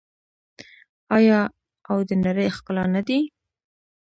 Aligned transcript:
آیا 1.17 1.39
او 1.89 1.97
د 2.09 2.11
نړۍ 2.25 2.47
ښکلا 2.55 2.85
نه 2.95 3.01
دي؟ 3.07 3.19